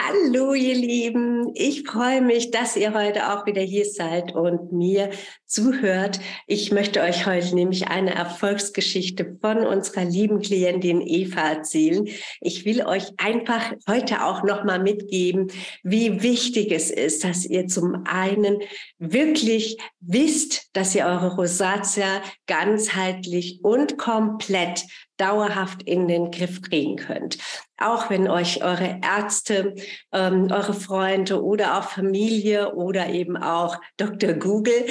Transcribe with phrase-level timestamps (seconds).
[0.00, 1.52] Hallo, ihr Lieben.
[1.54, 5.10] Ich freue mich, dass ihr heute auch wieder hier seid und mir
[5.50, 6.20] zuhört.
[6.46, 12.08] Ich möchte euch heute nämlich eine Erfolgsgeschichte von unserer lieben Klientin Eva erzählen.
[12.40, 15.48] Ich will euch einfach heute auch nochmal mitgeben,
[15.82, 18.58] wie wichtig es ist, dass ihr zum einen
[18.98, 24.84] wirklich wisst, dass ihr eure Rosatia ganzheitlich und komplett
[25.20, 27.38] dauerhaft in den Griff kriegen könnt.
[27.76, 29.74] Auch wenn euch eure Ärzte,
[30.12, 34.34] ähm, eure Freunde oder auch Familie oder eben auch Dr.
[34.34, 34.86] Google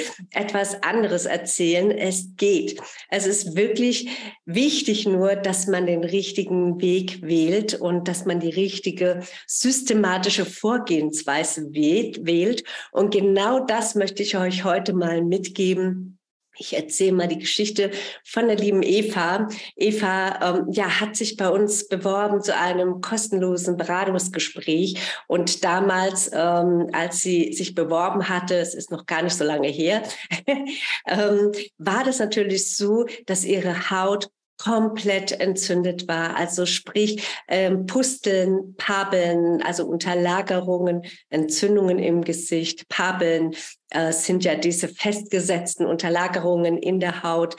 [0.50, 2.80] etwas anderes erzählen, es geht.
[3.08, 4.08] Es ist wirklich
[4.44, 11.72] wichtig nur, dass man den richtigen Weg wählt und dass man die richtige systematische Vorgehensweise
[11.72, 12.64] wählt.
[12.92, 16.19] Und genau das möchte ich euch heute mal mitgeben
[16.60, 17.90] ich erzähle mal die Geschichte
[18.24, 19.48] von der lieben Eva.
[19.76, 25.00] Eva ähm, ja, hat sich bei uns beworben zu einem kostenlosen Beratungsgespräch.
[25.26, 29.68] Und damals, ähm, als sie sich beworben hatte, es ist noch gar nicht so lange
[29.68, 30.02] her,
[31.06, 34.30] ähm, war das natürlich so, dass ihre Haut
[34.62, 36.36] komplett entzündet war.
[36.36, 43.54] Also sprich ähm, Pusteln, Pabeln, also Unterlagerungen, Entzündungen im Gesicht, Pabeln
[43.88, 47.56] äh, sind ja diese festgesetzten Unterlagerungen in der Haut,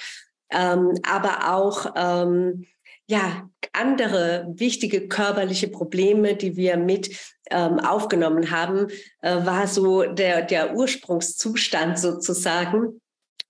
[0.52, 2.68] ähm, aber auch ähm,
[3.08, 7.18] ja andere wichtige körperliche Probleme, die wir mit
[7.50, 8.88] ähm, aufgenommen haben,
[9.22, 13.01] äh, war so der der Ursprungszustand sozusagen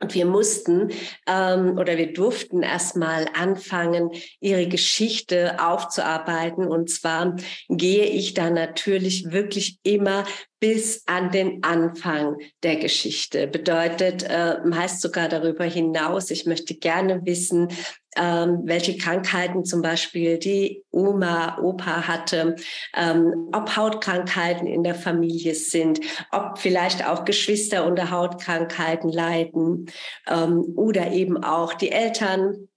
[0.01, 0.89] und wir mussten
[1.27, 6.65] ähm, oder wir durften erstmal anfangen, ihre Geschichte aufzuarbeiten.
[6.65, 7.35] Und zwar
[7.69, 10.25] gehe ich da natürlich wirklich immer
[10.61, 13.47] bis an den Anfang der Geschichte.
[13.47, 16.29] Bedeutet äh, meist sogar darüber hinaus.
[16.29, 17.69] Ich möchte gerne wissen,
[18.15, 22.55] ähm, welche Krankheiten zum Beispiel die Oma, Opa hatte,
[22.95, 25.99] ähm, ob Hautkrankheiten in der Familie sind,
[26.31, 29.87] ob vielleicht auch Geschwister unter Hautkrankheiten leiden
[30.29, 32.67] ähm, oder eben auch die Eltern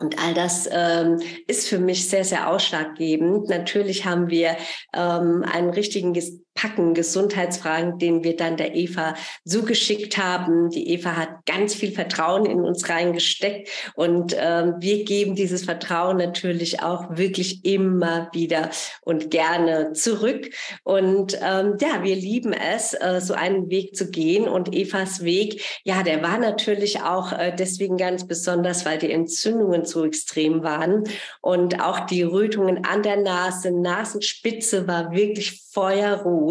[0.00, 3.48] und all das ähm, ist für mich sehr, sehr ausschlaggebend.
[3.48, 4.56] Natürlich haben wir
[4.92, 6.12] ähm, einen richtigen
[6.54, 10.70] Packen Gesundheitsfragen, den wir dann der Eva zugeschickt haben.
[10.70, 16.16] Die Eva hat ganz viel Vertrauen in uns reingesteckt und ähm, wir geben dieses Vertrauen
[16.16, 18.70] natürlich auch wirklich immer wieder
[19.02, 20.50] und gerne zurück.
[20.84, 24.48] Und ähm, ja, wir lieben es, äh, so einen Weg zu gehen.
[24.48, 29.84] Und Evas Weg, ja, der war natürlich auch äh, deswegen ganz besonders, weil die Entzündungen
[29.84, 31.04] so extrem waren
[31.40, 36.43] und auch die Rötungen an der Nase, Nasenspitze war wirklich feuerrot.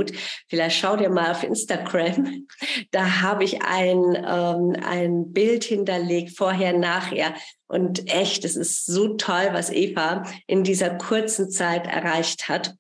[0.48, 2.48] Vielleicht schau dir mal auf Instagram.
[2.92, 7.34] Da habe ich ein, ähm, ein Bild hinterlegt, vorher, nachher.
[7.68, 12.76] Und echt, es ist so toll, was Eva in dieser kurzen Zeit erreicht hat.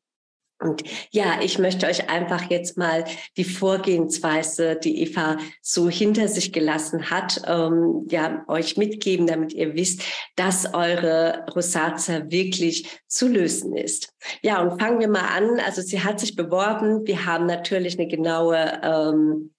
[0.63, 3.05] Und ja, ich möchte euch einfach jetzt mal
[3.37, 9.75] die Vorgehensweise, die Eva so hinter sich gelassen hat, ähm, ja, euch mitgeben, damit ihr
[9.75, 10.03] wisst,
[10.35, 14.13] dass eure Rosatia wirklich zu lösen ist.
[14.41, 15.59] Ja, und fangen wir mal an.
[15.59, 17.05] Also sie hat sich beworben.
[17.05, 19.52] Wir haben natürlich eine genaue ähm,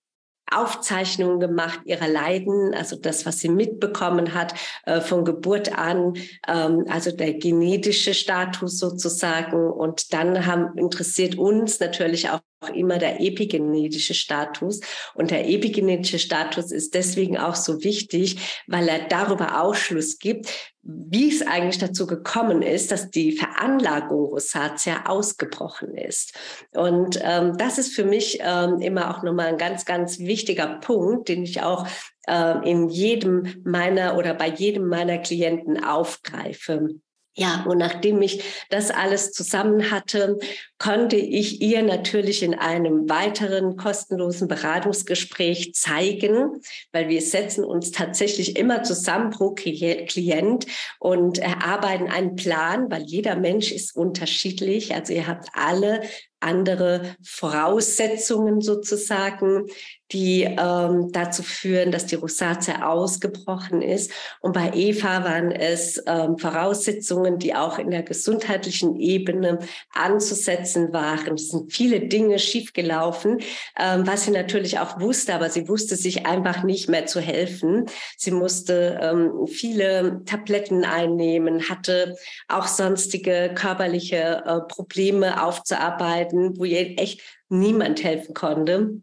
[0.56, 4.54] Aufzeichnungen gemacht ihrer Leiden, also das, was sie mitbekommen hat
[4.84, 6.14] äh, von Geburt an,
[6.48, 9.70] ähm, also der genetische Status sozusagen.
[9.70, 12.40] Und dann haben interessiert uns natürlich auch
[12.72, 14.80] immer der epigenetische Status.
[15.14, 21.34] Und der epigenetische Status ist deswegen auch so wichtig, weil er darüber Ausschluss gibt, wie
[21.34, 26.34] es eigentlich dazu gekommen ist, dass die Veranlagung Rosatia ausgebrochen ist.
[26.72, 31.28] Und ähm, das ist für mich ähm, immer auch nochmal ein ganz, ganz wichtiger Punkt,
[31.28, 31.86] den ich auch
[32.26, 36.90] äh, in jedem meiner oder bei jedem meiner Klienten aufgreife.
[37.36, 40.38] Ja, und nachdem ich das alles zusammen hatte,
[40.78, 46.60] konnte ich ihr natürlich in einem weiteren kostenlosen Beratungsgespräch zeigen,
[46.92, 50.66] weil wir setzen uns tatsächlich immer zusammen pro Klient
[51.00, 54.94] und erarbeiten einen Plan, weil jeder Mensch ist unterschiedlich.
[54.94, 56.02] Also ihr habt alle
[56.44, 59.66] andere Voraussetzungen sozusagen,
[60.12, 64.12] die ähm, dazu führen, dass die Rosatia ausgebrochen ist.
[64.40, 69.58] Und bei Eva waren es ähm, Voraussetzungen, die auch in der gesundheitlichen Ebene
[69.92, 71.34] anzusetzen waren.
[71.34, 73.40] Es sind viele Dinge schiefgelaufen,
[73.78, 77.86] ähm, was sie natürlich auch wusste, aber sie wusste sich einfach nicht mehr zu helfen.
[78.16, 82.16] Sie musste ähm, viele Tabletten einnehmen, hatte
[82.48, 89.00] auch sonstige körperliche äh, Probleme aufzuarbeiten, wo ihr echt niemand helfen konnte.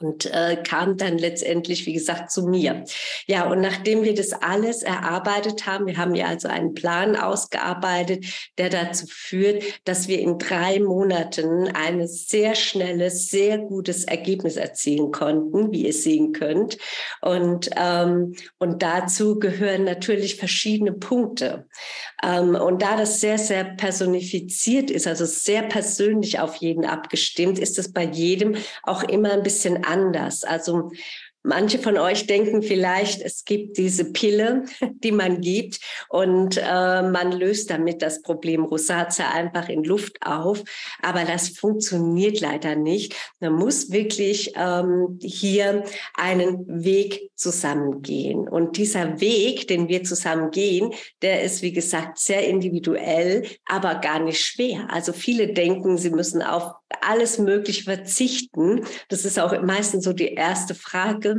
[0.00, 2.84] Und äh, kam dann letztendlich, wie gesagt, zu mir.
[3.26, 8.24] Ja, und nachdem wir das alles erarbeitet haben, wir haben ja also einen Plan ausgearbeitet,
[8.58, 15.12] der dazu führt, dass wir in drei Monaten ein sehr schnelles, sehr gutes Ergebnis erzielen
[15.12, 16.76] konnten, wie ihr sehen könnt.
[17.20, 21.68] Und, ähm, und dazu gehören natürlich verschiedene Punkte.
[22.22, 27.78] Ähm, und da das sehr, sehr personifiziert ist, also sehr persönlich auf jeden abgestimmt, ist
[27.78, 30.44] es bei jedem auch immer ein bisschen anders.
[30.44, 30.90] Also
[31.46, 34.64] Manche von euch denken vielleicht, es gibt diese Pille,
[35.04, 40.64] die man gibt und äh, man löst damit das Problem Rosacea einfach in Luft auf.
[41.02, 43.14] Aber das funktioniert leider nicht.
[43.40, 48.48] Man muss wirklich ähm, hier einen Weg zusammengehen.
[48.48, 54.18] Und dieser Weg, den wir zusammen gehen, der ist, wie gesagt, sehr individuell, aber gar
[54.18, 54.88] nicht schwer.
[54.90, 58.84] Also viele denken, sie müssen auf alles Mögliche verzichten.
[59.08, 61.33] Das ist auch meistens so die erste Frage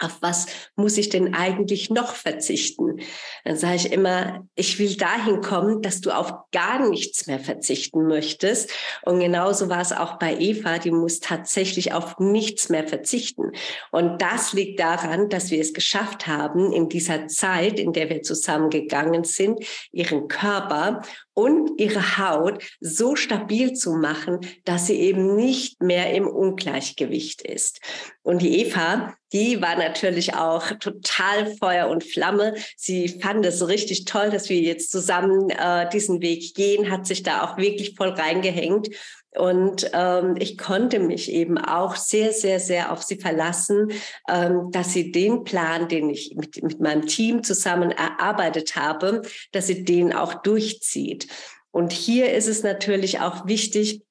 [0.00, 3.00] auf was muss ich denn eigentlich noch verzichten?
[3.44, 8.06] Dann sage ich immer, ich will dahin kommen, dass du auf gar nichts mehr verzichten
[8.06, 8.70] möchtest.
[9.02, 13.50] Und genauso war es auch bei Eva, die muss tatsächlich auf nichts mehr verzichten.
[13.90, 18.22] Und das liegt daran, dass wir es geschafft haben, in dieser Zeit, in der wir
[18.22, 21.02] zusammengegangen sind, ihren Körper
[21.38, 27.80] und ihre Haut so stabil zu machen, dass sie eben nicht mehr im Ungleichgewicht ist.
[28.24, 32.56] Und die Eva, die war natürlich auch total Feuer und Flamme.
[32.76, 37.22] Sie fand es richtig toll, dass wir jetzt zusammen äh, diesen Weg gehen, hat sich
[37.22, 38.88] da auch wirklich voll reingehängt.
[39.36, 43.92] Und ähm, ich konnte mich eben auch sehr, sehr, sehr auf sie verlassen,
[44.28, 49.22] ähm, dass sie den Plan, den ich mit, mit meinem Team zusammen erarbeitet habe,
[49.52, 51.28] dass sie den auch durchzieht.
[51.70, 54.02] Und hier ist es natürlich auch wichtig,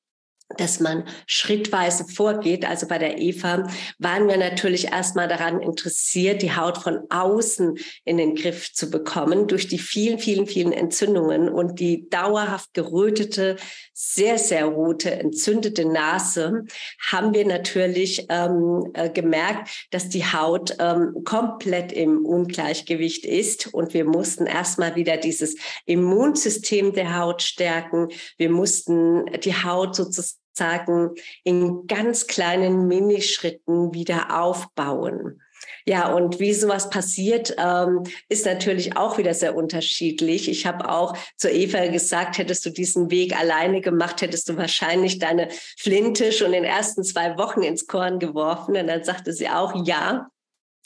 [0.55, 2.65] dass man schrittweise vorgeht.
[2.65, 3.67] Also bei der Eva
[3.99, 9.47] waren wir natürlich erstmal daran interessiert, die Haut von außen in den Griff zu bekommen
[9.47, 13.57] durch die vielen, vielen, vielen Entzündungen und die dauerhaft gerötete,
[13.93, 16.65] sehr, sehr rote, entzündete Nase
[16.99, 23.93] haben wir natürlich ähm, äh, gemerkt, dass die Haut ähm, komplett im Ungleichgewicht ist und
[23.93, 25.55] wir mussten erstmal wieder dieses
[25.85, 28.09] Immunsystem der Haut stärken.
[28.37, 31.11] Wir mussten die Haut sozusagen sagen,
[31.43, 35.41] in ganz kleinen Minischritten wieder aufbauen.
[35.85, 40.49] Ja, und wie sowas passiert, ähm, ist natürlich auch wieder sehr unterschiedlich.
[40.49, 45.17] Ich habe auch zu Eva gesagt, hättest du diesen Weg alleine gemacht, hättest du wahrscheinlich
[45.19, 48.75] deine Flinte schon in den ersten zwei Wochen ins Korn geworfen.
[48.75, 50.29] Und dann sagte sie auch, ja,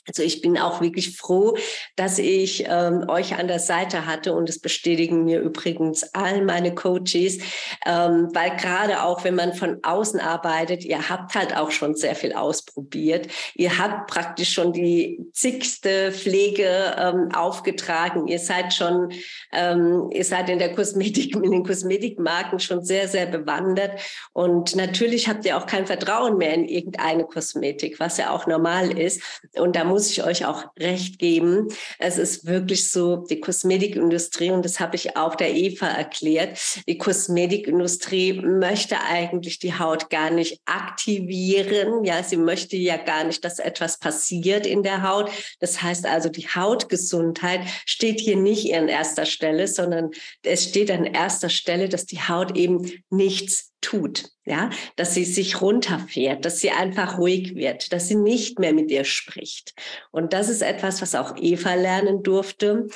[0.08, 1.56] also ich bin auch wirklich froh,
[1.96, 6.74] dass ich ähm, euch an der Seite hatte und es bestätigen mir übrigens all meine
[6.74, 7.38] Coaches,
[7.86, 12.16] ähm, weil gerade auch wenn man von außen arbeitet, ihr habt halt auch schon sehr
[12.16, 13.28] viel ausprobiert.
[13.54, 18.28] Ihr habt praktisch schon die zigste Pflege ähm, aufgetragen.
[18.28, 19.14] Ihr seid schon,
[19.54, 24.00] ähm, ihr seid in der Kosmetik, in den Kosmetikmarken schon sehr, sehr bewandert
[24.34, 28.98] und natürlich habt ihr auch kein Vertrauen mehr in irgendeine Kosmetik, was ja auch normal
[28.98, 29.22] ist.
[29.58, 31.68] Und da muss ich euch auch recht geben.
[32.00, 36.58] Es ist wirklich so, die Kosmetikindustrie, und das habe ich auch der Eva erklärt,
[36.88, 42.06] die Kosmetikindustrie möchte eigentlich die Haut gar nicht aktivieren.
[42.06, 45.30] Ja, sie möchte ja gar nicht, dass etwas passiert in der Haut.
[45.60, 50.12] Das heißt also, die Hautgesundheit steht hier nicht an erster Stelle, sondern
[50.44, 55.62] es steht an erster Stelle, dass die Haut eben nichts tut, ja, dass sie sich
[55.62, 59.74] runterfährt, dass sie einfach ruhig wird, dass sie nicht mehr mit ihr spricht.
[60.12, 62.88] Und das ist etwas, was auch Eva lernen durfte.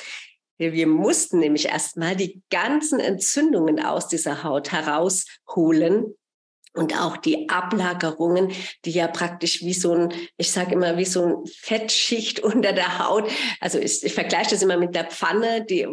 [0.58, 6.14] Wir mussten nämlich erstmal die ganzen Entzündungen aus dieser Haut herausholen,
[6.76, 8.52] und auch die Ablagerungen,
[8.84, 12.98] die ja praktisch wie so ein, ich sage immer, wie so ein Fettschicht unter der
[12.98, 13.30] Haut.
[13.60, 15.86] Also ich, ich vergleiche das immer mit der Pfanne, die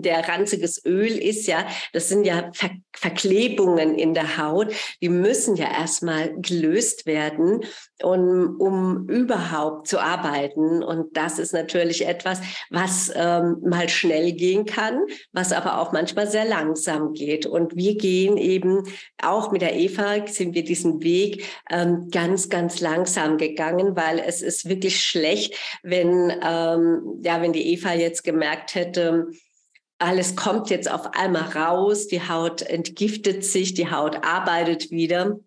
[0.00, 1.66] der ranziges Öl ist ja.
[1.92, 4.74] Das sind ja Ver Verklebungen in der Haut.
[5.00, 7.64] Die müssen ja erstmal gelöst werden,
[8.02, 10.82] um, um überhaupt zu arbeiten.
[10.82, 15.00] Und das ist natürlich etwas, was ähm, mal schnell gehen kann,
[15.32, 17.46] was aber auch manchmal sehr langsam geht.
[17.46, 18.82] Und wir gehen eben
[19.22, 24.42] auch mit der Eva sind wir diesen Weg ähm, ganz, ganz langsam gegangen, weil es
[24.42, 29.28] ist wirklich schlecht, wenn, ähm, ja, wenn die Eva jetzt gemerkt hätte,
[29.98, 35.38] alles kommt jetzt auf einmal raus, die Haut entgiftet sich, die Haut arbeitet wieder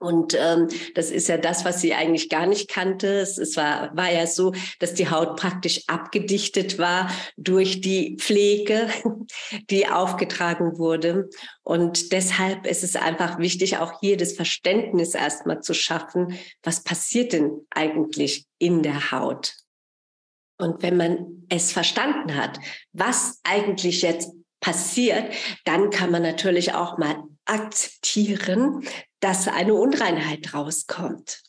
[0.00, 3.18] Und ähm, das ist ja das, was sie eigentlich gar nicht kannte.
[3.18, 8.88] Es, es war, war ja so, dass die Haut praktisch abgedichtet war durch die Pflege,
[9.70, 11.28] die aufgetragen wurde.
[11.64, 17.32] Und deshalb ist es einfach wichtig, auch hier das Verständnis erstmal zu schaffen, was passiert
[17.32, 19.54] denn eigentlich in der Haut?
[20.58, 22.58] Und wenn man es verstanden hat,
[22.92, 25.32] was eigentlich jetzt passiert,
[25.64, 28.84] dann kann man natürlich auch mal akzeptieren,
[29.20, 31.42] dass eine Unreinheit rauskommt.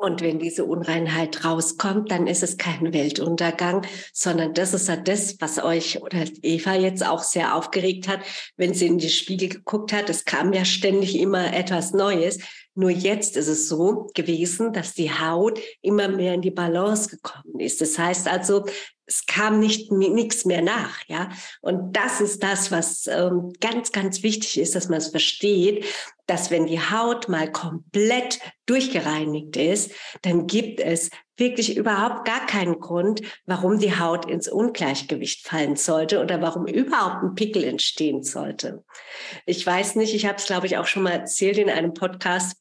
[0.00, 5.40] Und wenn diese Unreinheit rauskommt, dann ist es kein Weltuntergang, sondern das ist ja das,
[5.40, 8.20] was euch oder Eva jetzt auch sehr aufgeregt hat,
[8.56, 10.08] wenn sie in die Spiegel geguckt hat.
[10.08, 12.38] Es kam ja ständig immer etwas Neues.
[12.78, 17.58] Nur jetzt ist es so gewesen, dass die Haut immer mehr in die Balance gekommen
[17.58, 17.80] ist.
[17.80, 18.66] Das heißt also,
[19.04, 21.28] es kam nicht nichts mehr nach, ja.
[21.60, 25.86] Und das ist das, was ähm, ganz, ganz wichtig ist, dass man es versteht,
[26.26, 29.90] dass wenn die Haut mal komplett durchgereinigt ist,
[30.22, 36.20] dann gibt es wirklich überhaupt gar keinen Grund, warum die Haut ins Ungleichgewicht fallen sollte
[36.20, 38.84] oder warum überhaupt ein Pickel entstehen sollte.
[39.46, 42.56] Ich weiß nicht, ich habe es, glaube ich, auch schon mal erzählt in einem Podcast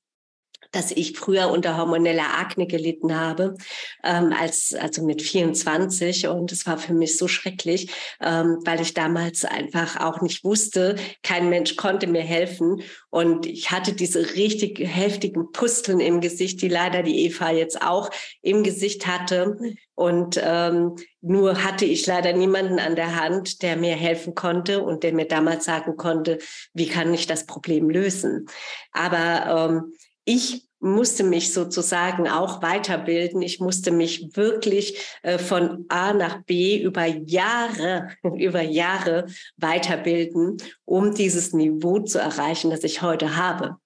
[0.72, 3.56] dass ich früher unter hormoneller Akne gelitten habe,
[4.04, 6.28] ähm, als, also mit 24.
[6.28, 10.96] Und es war für mich so schrecklich, ähm, weil ich damals einfach auch nicht wusste,
[11.24, 12.82] kein Mensch konnte mir helfen.
[13.10, 18.10] Und ich hatte diese richtig heftigen Pusteln im Gesicht, die leider die Eva jetzt auch
[18.42, 19.58] im Gesicht hatte.
[19.96, 25.02] Und ähm, nur hatte ich leider niemanden an der Hand, der mir helfen konnte und
[25.02, 26.38] der mir damals sagen konnte,
[26.74, 28.46] wie kann ich das Problem lösen.
[28.92, 29.94] Aber ähm,
[30.28, 33.42] ich musste mich sozusagen auch weiterbilden.
[33.42, 41.16] Ich musste mich wirklich äh, von A nach B über Jahre, über Jahre weiterbilden, um
[41.16, 43.78] dieses Niveau zu erreichen, das ich heute habe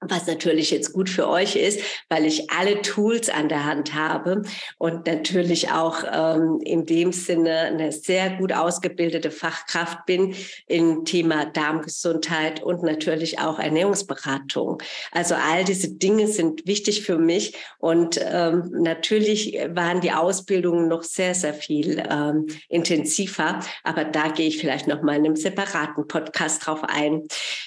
[0.00, 4.42] was natürlich jetzt gut für euch ist, weil ich alle Tools an der Hand habe
[4.78, 10.34] und natürlich auch ähm, in dem Sinne eine sehr gut ausgebildete Fachkraft bin
[10.68, 14.80] im Thema Darmgesundheit und natürlich auch Ernährungsberatung.
[15.10, 21.02] Also all diese Dinge sind wichtig für mich und ähm, natürlich waren die Ausbildungen noch
[21.02, 26.06] sehr, sehr viel ähm, intensiver, aber da gehe ich vielleicht noch mal in einem separaten
[26.06, 27.22] Podcast drauf ein.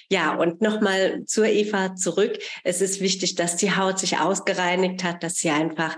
[0.10, 2.40] Ja, und noch mal zur Eva zurück zurück.
[2.64, 5.96] Es ist wichtig, dass die Haut sich ausgereinigt hat, dass sie einfach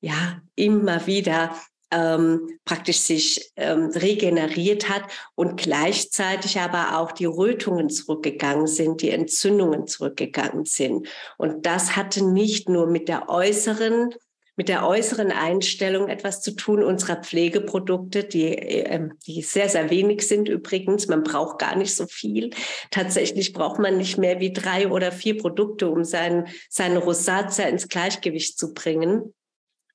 [0.00, 1.54] ja immer wieder
[1.92, 5.04] ähm, praktisch sich ähm, regeneriert hat
[5.36, 11.06] und gleichzeitig aber auch die Rötungen zurückgegangen sind, die Entzündungen zurückgegangen sind.
[11.38, 14.12] Und das hatte nicht nur mit der äußeren
[14.56, 20.26] mit der äußeren Einstellung etwas zu tun unserer Pflegeprodukte, die, äh, die sehr, sehr wenig
[20.26, 21.06] sind übrigens.
[21.08, 22.50] Man braucht gar nicht so viel.
[22.90, 27.88] Tatsächlich braucht man nicht mehr wie drei oder vier Produkte, um sein, seine Rosatia ins
[27.88, 29.34] Gleichgewicht zu bringen.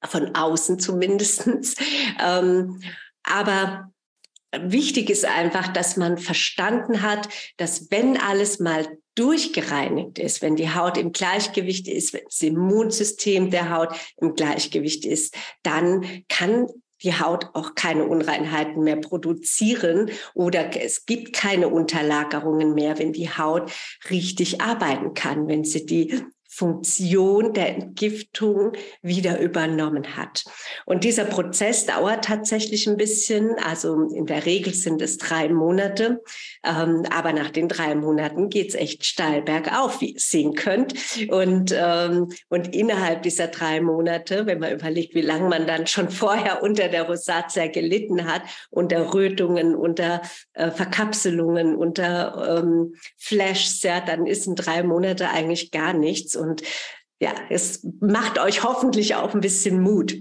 [0.03, 1.75] Von außen zumindestens.
[2.23, 2.81] Ähm,
[3.23, 3.91] aber
[4.59, 10.73] wichtig ist einfach, dass man verstanden hat, dass wenn alles mal durchgereinigt ist, wenn die
[10.73, 16.67] Haut im Gleichgewicht ist, wenn das Immunsystem der Haut im Gleichgewicht ist, dann kann
[17.03, 23.29] die Haut auch keine Unreinheiten mehr produzieren oder es gibt keine Unterlagerungen mehr, wenn die
[23.29, 23.71] Haut
[24.09, 30.43] richtig arbeiten kann, wenn sie die Funktion der Entgiftung wieder übernommen hat.
[30.85, 33.55] Und dieser Prozess dauert tatsächlich ein bisschen.
[33.63, 36.21] Also in der Regel sind es drei Monate.
[36.65, 40.93] Ähm, aber nach den drei Monaten geht es echt steil bergauf, wie ihr sehen könnt.
[41.29, 46.09] Und, ähm, und innerhalb dieser drei Monate, wenn man überlegt, wie lange man dann schon
[46.09, 50.21] vorher unter der Rosatia gelitten hat, unter Rötungen, unter
[50.53, 56.40] äh, Verkapselungen, unter ähm, Flashs, ja, dann ist in drei Monate eigentlich gar nichts.
[56.41, 56.63] Und
[57.21, 60.17] ja, es macht euch hoffentlich auch ein bisschen Mut.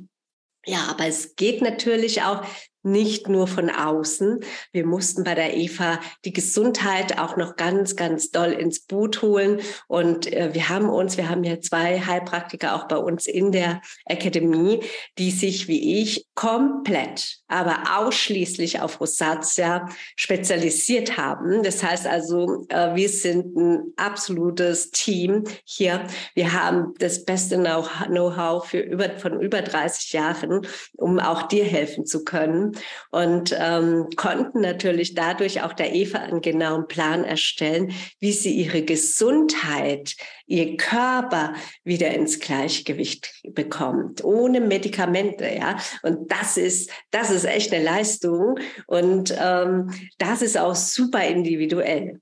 [0.67, 2.45] Ja, aber es geht natürlich auch
[2.83, 4.41] nicht nur von außen.
[4.73, 9.61] Wir mussten bei der Eva die Gesundheit auch noch ganz, ganz doll ins Boot holen.
[9.87, 13.83] Und äh, wir haben uns, wir haben ja zwei Heilpraktiker auch bei uns in der
[14.07, 14.81] Akademie,
[15.19, 21.63] die sich wie ich komplett, aber ausschließlich auf Rosatia spezialisiert haben.
[21.63, 26.07] Das heißt also, äh, wir sind ein absolutes Team hier.
[26.35, 32.25] Wir haben das beste Know-how über, von über 30 Jahren, um auch dir helfen zu
[32.25, 32.70] können
[33.11, 38.83] und ähm, konnten natürlich dadurch auch der Eva einen genauen Plan erstellen, wie sie ihre
[38.83, 45.79] Gesundheit, ihr Körper wieder ins Gleichgewicht bekommt, ohne Medikamente, ja.
[46.03, 52.21] Und das ist, das ist echt eine Leistung und ähm, das ist auch super individuell.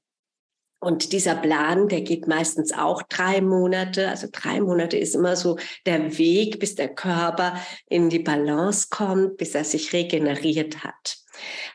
[0.81, 4.09] Und dieser Plan, der geht meistens auch drei Monate.
[4.09, 7.57] Also drei Monate ist immer so der Weg, bis der Körper
[7.89, 11.19] in die Balance kommt, bis er sich regeneriert hat.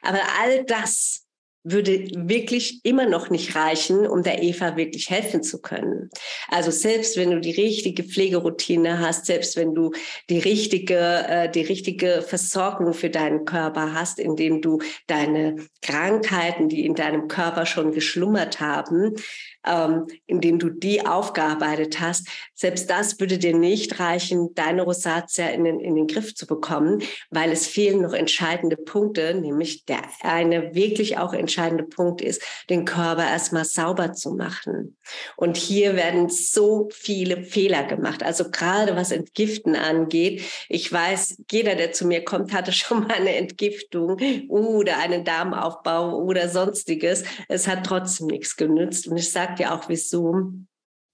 [0.01, 1.23] Aber all das
[1.63, 6.10] würde wirklich immer noch nicht reichen, um der Eva wirklich helfen zu können.
[6.50, 9.91] Also selbst wenn du die richtige Pflegeroutine hast, selbst wenn du
[10.29, 16.86] die richtige, äh, die richtige Versorgung für deinen Körper hast, indem du deine Krankheiten, die
[16.86, 19.15] in deinem Körper schon geschlummert haben,
[19.65, 22.27] ähm, indem du die aufgearbeitet hast.
[22.53, 27.01] Selbst das würde dir nicht reichen, deine Rosatia in den, in den Griff zu bekommen,
[27.29, 31.52] weil es fehlen noch entscheidende Punkte, nämlich der eine wirklich auch entscheidende
[31.83, 34.98] Punkt ist, den Körper erstmal sauber zu machen.
[35.36, 38.24] Und hier werden so viele Fehler gemacht.
[38.24, 40.43] Also gerade was Entgiften angeht.
[40.69, 44.17] Ich weiß, jeder, der zu mir kommt, hatte schon mal eine Entgiftung
[44.50, 47.24] oder einen Darmaufbau oder sonstiges.
[47.48, 49.07] Es hat trotzdem nichts genützt.
[49.07, 50.53] Und ich sage ja auch wieso.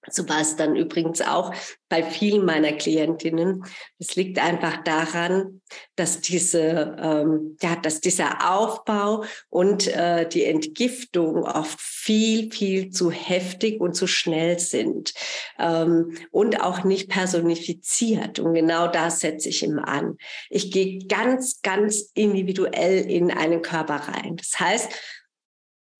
[0.07, 1.53] So war es dann übrigens auch
[1.89, 3.65] bei vielen meiner Klientinnen.
[3.97, 5.61] Es liegt einfach daran,
[5.95, 13.11] dass diese, ähm, ja, dass dieser Aufbau und äh, die Entgiftung oft viel, viel zu
[13.11, 15.13] heftig und zu schnell sind
[15.59, 18.39] ähm, und auch nicht personifiziert.
[18.39, 20.17] Und genau da setze ich immer an.
[20.49, 24.37] Ich gehe ganz, ganz individuell in einen Körper rein.
[24.37, 24.91] Das heißt,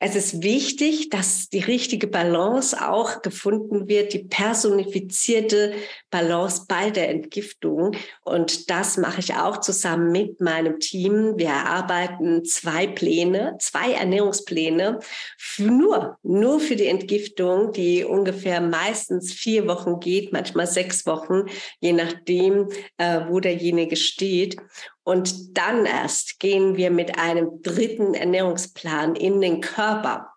[0.02, 5.74] es ist wichtig, dass die richtige Balance auch gefunden wird, die personifizierte
[6.10, 7.92] Balance bei der Entgiftung.
[8.24, 11.34] Und das mache ich auch zusammen mit meinem Team.
[11.38, 15.00] Wir erarbeiten zwei Pläne, zwei Ernährungspläne,
[15.58, 21.44] nur, nur für die Entgiftung, die ungefähr meistens vier Wochen geht, manchmal sechs Wochen,
[21.82, 24.56] je nachdem, äh, wo derjenige steht.
[25.10, 30.28] Und dann erst gehen wir mit einem dritten Ernährungsplan in den Körper.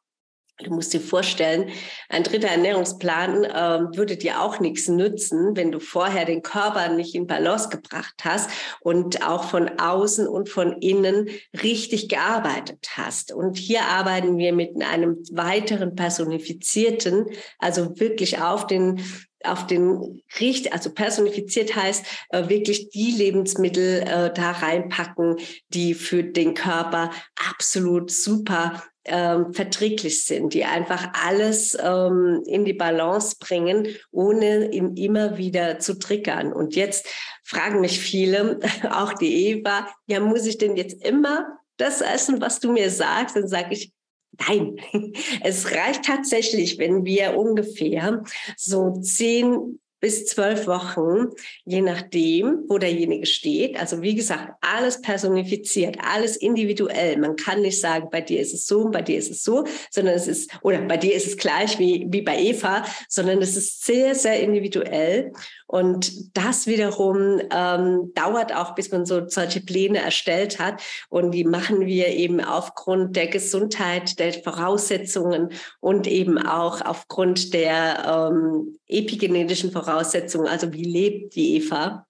[0.64, 1.68] Du musst dir vorstellen,
[2.08, 7.14] ein dritter Ernährungsplan äh, würde dir auch nichts nützen, wenn du vorher den Körper nicht
[7.14, 8.48] in Balance gebracht hast
[8.80, 11.28] und auch von außen und von innen
[11.62, 13.30] richtig gearbeitet hast.
[13.30, 17.26] Und hier arbeiten wir mit einem weiteren personifizierten,
[17.58, 19.04] also wirklich auf den
[19.44, 25.36] auf den Richt, also personifiziert heißt äh, wirklich die Lebensmittel äh, da reinpacken,
[25.68, 27.10] die für den Körper
[27.50, 34.96] absolut super ähm, verträglich sind, die einfach alles ähm, in die Balance bringen, ohne ihn
[34.96, 36.52] immer wieder zu triggern.
[36.52, 37.08] Und jetzt
[37.42, 42.60] fragen mich viele, auch die Eva, ja, muss ich denn jetzt immer das essen, was
[42.60, 43.34] du mir sagst?
[43.34, 43.92] Dann sage ich,
[44.38, 44.76] Nein,
[45.42, 48.22] es reicht tatsächlich, wenn wir ungefähr
[48.56, 51.28] so zehn bis zwölf Wochen,
[51.64, 53.78] je nachdem, wo derjenige steht.
[53.78, 57.16] Also wie gesagt, alles personifiziert, alles individuell.
[57.18, 60.14] Man kann nicht sagen, bei dir ist es so, bei dir ist es so, sondern
[60.14, 63.84] es ist, oder bei dir ist es gleich wie, wie bei Eva, sondern es ist
[63.84, 65.32] sehr, sehr individuell.
[65.72, 70.82] Und das wiederum ähm, dauert auch, bis man so solche Pläne erstellt hat.
[71.08, 75.48] Und die machen wir eben aufgrund der Gesundheit, der Voraussetzungen
[75.80, 80.46] und eben auch aufgrund der ähm, epigenetischen Voraussetzungen.
[80.46, 82.06] Also wie lebt die Eva?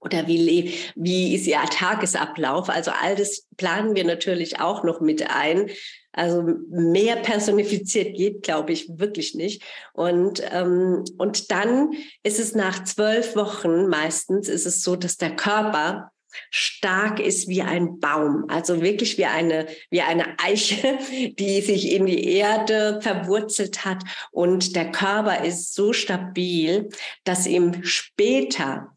[0.00, 2.68] Oder wie, wie ist ihr Tagesablauf?
[2.68, 5.70] Also all das planen wir natürlich auch noch mit ein.
[6.18, 9.62] Also mehr personifiziert geht, glaube ich, wirklich nicht.
[9.92, 11.92] Und, ähm, und dann
[12.24, 16.10] ist es nach zwölf Wochen meistens ist es so, dass der Körper
[16.50, 20.98] stark ist wie ein Baum, also wirklich wie eine, wie eine Eiche,
[21.38, 24.02] die sich in die Erde verwurzelt hat.
[24.32, 26.88] Und der Körper ist so stabil,
[27.22, 28.92] dass ihm später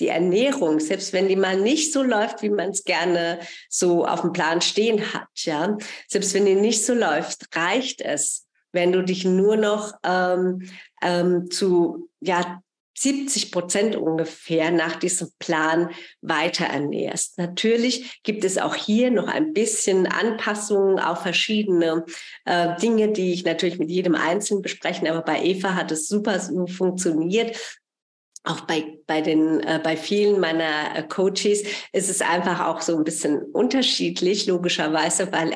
[0.00, 4.20] die Ernährung, selbst wenn die mal nicht so läuft, wie man es gerne so auf
[4.20, 5.76] dem Plan stehen hat, ja,
[6.08, 10.68] selbst wenn die nicht so läuft, reicht es, wenn du dich nur noch ähm,
[11.02, 12.60] ähm, zu ja
[12.98, 15.90] 70 Prozent ungefähr nach diesem Plan
[16.22, 17.36] weiter ernährst.
[17.36, 22.06] Natürlich gibt es auch hier noch ein bisschen Anpassungen auf verschiedene
[22.46, 25.06] äh, Dinge, die ich natürlich mit jedem Einzelnen besprechen.
[25.08, 27.58] Aber bei Eva hat es super funktioniert
[28.46, 32.96] auch bei, bei den, äh, bei vielen meiner äh, Coaches ist es einfach auch so
[32.96, 35.54] ein bisschen unterschiedlich, logischerweise, weil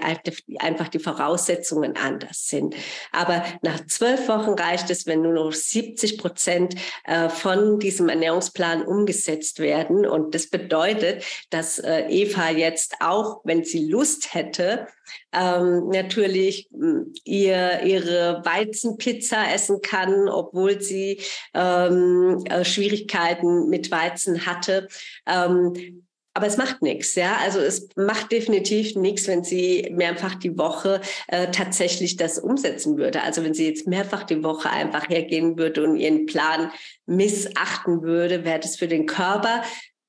[0.59, 2.75] einfach die Voraussetzungen anders sind.
[3.13, 6.75] Aber nach zwölf Wochen reicht es, wenn nur noch 70 Prozent
[7.05, 10.05] äh, von diesem Ernährungsplan umgesetzt werden.
[10.05, 14.89] Und das bedeutet, dass äh, Eva jetzt auch, wenn sie Lust hätte,
[15.33, 21.21] ähm, natürlich hm, ihr, ihre Weizenpizza essen kann, obwohl sie
[21.55, 24.89] ähm, äh, Schwierigkeiten mit Weizen hatte.
[25.27, 27.37] Ähm, aber es macht nichts, ja.
[27.43, 33.23] Also es macht definitiv nichts, wenn sie mehrfach die Woche äh, tatsächlich das umsetzen würde.
[33.23, 36.71] Also wenn sie jetzt mehrfach die Woche einfach hergehen würde und ihren Plan
[37.07, 39.63] missachten würde, wäre das für den Körper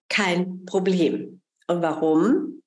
[0.10, 1.42] kein Problem.
[1.68, 2.62] Und warum?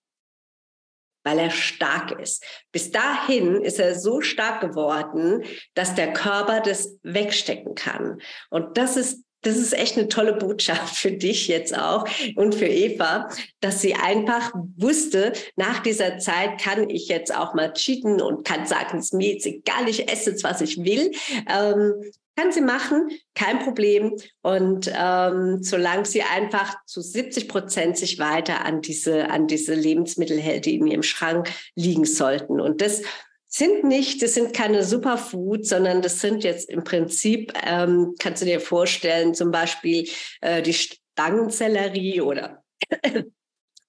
[1.22, 2.44] Weil er stark ist.
[2.72, 8.20] Bis dahin ist er so stark geworden, dass der Körper das wegstecken kann.
[8.50, 12.66] Und das ist das ist echt eine tolle Botschaft für dich jetzt auch und für
[12.66, 13.28] Eva,
[13.60, 18.66] dass sie einfach wusste, nach dieser Zeit kann ich jetzt auch mal cheaten und kann
[18.66, 21.12] sagen, es ist mir jetzt egal, ich esse jetzt, was ich will.
[21.48, 21.94] Ähm,
[22.36, 24.16] kann sie machen, kein Problem.
[24.42, 30.40] Und ähm, solange sie einfach zu 70 Prozent sich weiter an diese, an diese Lebensmittel
[30.40, 32.60] hält, die in ihrem Schrank liegen sollten.
[32.60, 33.02] Und das
[33.56, 38.46] sind nicht, das sind keine Superfoods, sondern das sind jetzt im Prinzip, ähm, kannst du
[38.46, 40.08] dir vorstellen, zum Beispiel
[40.40, 42.64] äh, die Stangensellerie oder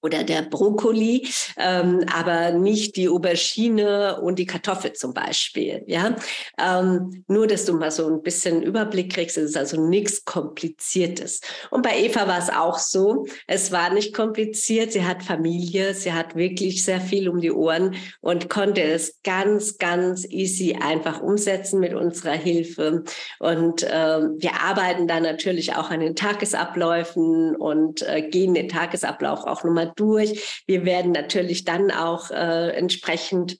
[0.05, 5.83] oder der Brokkoli, ähm, aber nicht die Aubergine und die Kartoffel zum Beispiel.
[5.87, 6.15] Ja,
[6.59, 9.37] ähm, nur dass du mal so ein bisschen Überblick kriegst.
[9.37, 11.41] Es ist also nichts Kompliziertes.
[11.71, 13.25] Und bei Eva war es auch so.
[13.47, 14.91] Es war nicht kompliziert.
[14.91, 15.95] Sie hat Familie.
[15.95, 21.21] Sie hat wirklich sehr viel um die Ohren und konnte es ganz, ganz easy einfach
[21.21, 23.03] umsetzen mit unserer Hilfe.
[23.39, 29.45] Und äh, wir arbeiten da natürlich auch an den Tagesabläufen und äh, gehen den Tagesablauf
[29.45, 30.63] auch nochmal durch.
[30.67, 33.57] Wir werden natürlich dann auch äh, entsprechend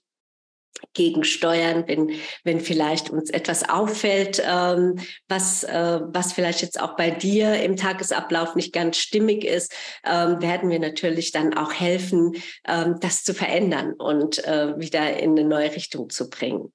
[0.92, 2.12] gegensteuern, wenn,
[2.44, 7.76] wenn vielleicht uns etwas auffällt, ähm, was, äh, was vielleicht jetzt auch bei dir im
[7.76, 9.72] Tagesablauf nicht ganz stimmig ist,
[10.04, 12.32] ähm, werden wir natürlich dann auch helfen,
[12.66, 16.72] ähm, das zu verändern und äh, wieder in eine neue Richtung zu bringen.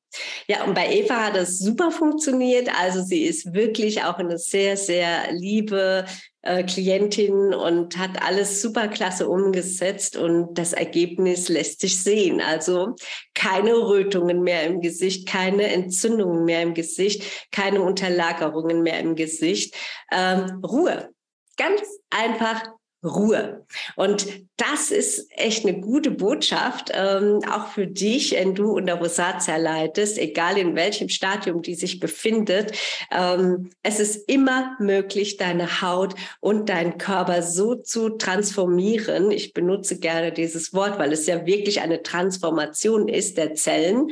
[0.48, 2.70] Ja, und bei Eva hat es super funktioniert.
[2.80, 6.06] Also sie ist wirklich auch eine sehr, sehr liebe,
[6.44, 12.42] äh, Klientin und hat alles super klasse umgesetzt und das Ergebnis lässt sich sehen.
[12.42, 12.96] Also
[13.36, 19.76] keine Rötungen mehr im Gesicht, keine Entzündungen mehr im Gesicht, keine Unterlagerungen mehr im Gesicht.
[20.12, 21.10] Ähm, Ruhe.
[21.58, 22.64] Ganz einfach
[23.04, 23.66] Ruhe.
[23.96, 29.58] Und das ist echt eine gute Botschaft, ähm, auch für dich, wenn du unter Rosatia
[29.58, 32.74] leidest, egal in welchem Stadium die sich befindet.
[33.12, 39.32] Ähm, es ist immer möglich, deine Haut und deinen Körper so zu transformieren.
[39.32, 44.12] Ich benutze gerne dieses Wort, weil es ja wirklich eine Transformation ist der Zellen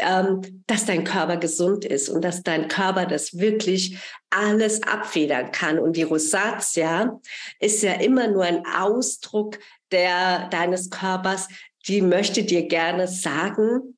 [0.00, 3.98] ähm, dass dein Körper gesund ist und dass dein Körper das wirklich
[4.30, 5.78] alles abfedern kann.
[5.78, 7.20] Und die Rosatia
[7.58, 9.58] ist ja immer nur ein Ausdruck
[9.90, 11.48] der, deines Körpers,
[11.88, 13.96] die möchte dir gerne sagen,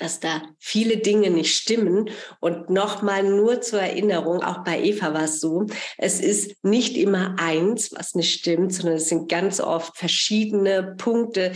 [0.00, 2.10] dass da viele Dinge nicht stimmen.
[2.40, 5.66] Und nochmal nur zur Erinnerung, auch bei Eva war es so,
[5.98, 11.52] es ist nicht immer eins, was nicht stimmt, sondern es sind ganz oft verschiedene Punkte,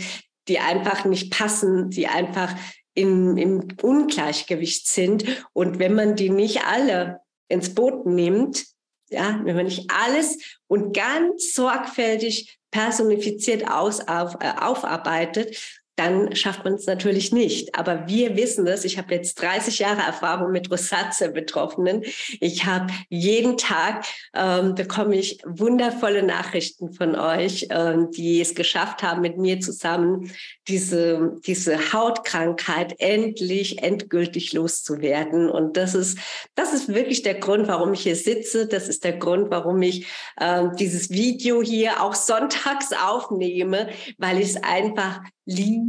[0.47, 2.53] die einfach nicht passen, die einfach
[2.95, 5.25] in, im Ungleichgewicht sind.
[5.53, 8.65] Und wenn man die nicht alle ins Boot nimmt,
[9.09, 16.65] ja, wenn man nicht alles und ganz sorgfältig personifiziert aus, auf, äh, aufarbeitet, dann schafft
[16.65, 17.75] man es natürlich nicht.
[17.75, 18.83] Aber wir wissen es.
[18.83, 22.03] Ich habe jetzt 30 Jahre Erfahrung mit Rosatia-Betroffenen.
[22.41, 29.03] Ich habe jeden Tag ähm, bekomme ich wundervolle Nachrichten von euch, ähm, die es geschafft
[29.03, 30.31] haben, mit mir zusammen
[30.67, 35.49] diese diese Hautkrankheit endlich endgültig loszuwerden.
[35.49, 36.17] Und das ist
[36.55, 38.67] das ist wirklich der Grund, warum ich hier sitze.
[38.67, 40.07] Das ist der Grund, warum ich
[40.41, 45.84] ähm, dieses Video hier auch sonntags aufnehme, weil ich es einfach liebe.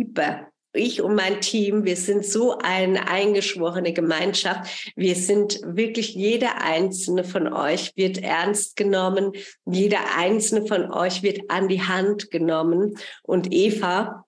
[0.76, 4.92] Ich und mein Team, wir sind so eine eingeschworene Gemeinschaft.
[4.94, 9.32] Wir sind wirklich, jeder einzelne von euch wird ernst genommen.
[9.64, 12.98] Jeder einzelne von euch wird an die Hand genommen.
[13.22, 14.25] Und Eva,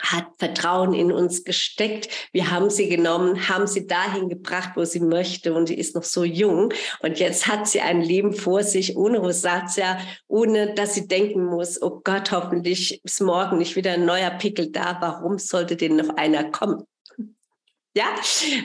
[0.00, 2.08] hat Vertrauen in uns gesteckt.
[2.32, 6.04] Wir haben sie genommen, haben sie dahin gebracht, wo sie möchte und sie ist noch
[6.04, 6.72] so jung.
[7.00, 11.80] Und jetzt hat sie ein Leben vor sich ohne Rosatia, ohne dass sie denken muss,
[11.82, 14.96] oh Gott, hoffentlich ist morgen nicht wieder ein neuer Pickel da.
[15.00, 16.84] Warum sollte denn noch einer kommen?
[17.94, 18.14] Ja,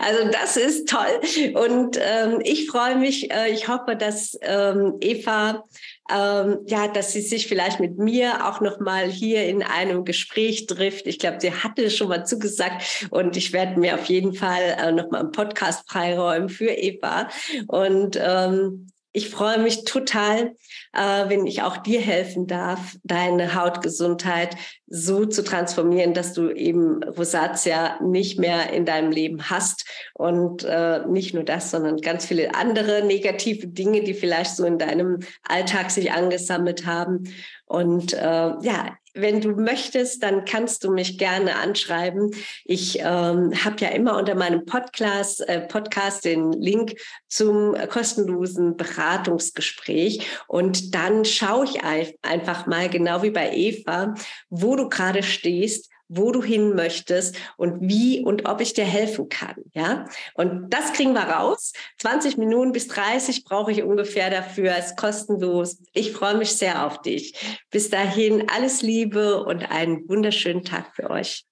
[0.01, 1.53] also das ist toll.
[1.55, 5.63] Und ähm, ich freue mich, äh, ich hoffe, dass ähm, Eva
[6.11, 10.67] ähm, ja, dass sie sich vielleicht mit mir auch noch mal hier in einem Gespräch
[10.67, 11.07] trifft.
[11.07, 14.91] Ich glaube, sie hatte schon mal zugesagt und ich werde mir auf jeden Fall äh,
[14.91, 17.29] noch mal einen Podcast freiräumen für Eva.
[17.67, 20.55] Und ähm, ich freue mich total,
[20.91, 27.03] äh, wenn ich auch dir helfen darf, deine Hautgesundheit so zu transformieren, dass du eben
[27.03, 32.55] Rosatia nicht mehr in deinem Leben hast und äh, nicht nur das, sondern ganz viele
[32.55, 37.31] andere negative Dinge, die vielleicht so in deinem Alltag sich angesammelt haben.
[37.65, 38.17] Und äh,
[38.61, 42.31] ja, wenn du möchtest, dann kannst du mich gerne anschreiben.
[42.65, 46.95] Ich ähm, habe ja immer unter meinem Podcast, äh, Podcast den Link
[47.27, 50.27] zum kostenlosen Beratungsgespräch.
[50.47, 54.15] Und dann schaue ich einfach mal, genau wie bei Eva,
[54.49, 59.29] wo du gerade stehst, wo du hin möchtest und wie und ob ich dir helfen
[59.29, 59.55] kann.
[59.73, 61.73] Ja, und das kriegen wir raus.
[61.99, 64.75] 20 Minuten bis 30 brauche ich ungefähr dafür.
[64.77, 65.77] Es ist kostenlos.
[65.93, 67.33] Ich freue mich sehr auf dich.
[67.69, 71.45] Bis dahin alles Liebe und einen wunderschönen Tag für euch.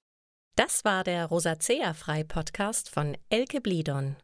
[0.56, 4.18] Das war der Rosacea Frei Podcast von Elke Blidon.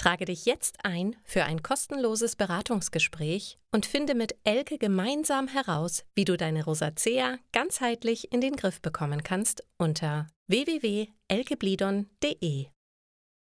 [0.00, 6.24] Trage dich jetzt ein für ein kostenloses Beratungsgespräch und finde mit Elke gemeinsam heraus, wie
[6.24, 12.68] du deine Rosacea ganzheitlich in den Griff bekommen kannst unter www.elkeblidon.de.